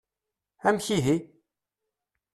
[0.67, 1.17] Amek ihi?